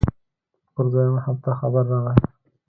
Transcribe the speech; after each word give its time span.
پر 0.73 0.85
دويمه 0.91 1.19
هفته 1.27 1.49
خبر 1.59 1.83
راغى. 1.91 2.13